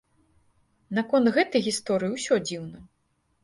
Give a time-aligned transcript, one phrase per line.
[1.01, 2.87] Наконт гэтай гісторыі ўсё дзіўна.